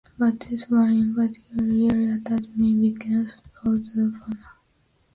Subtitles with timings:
[0.17, 3.91] But this one in particular really attracted me because of the
[4.31, 4.41] filmmakers.